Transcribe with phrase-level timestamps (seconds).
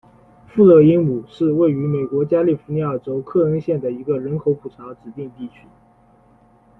[0.47, 5.67] 富勒英亩是位于美国加利福尼亚州克恩县的一个人口普查指定地区。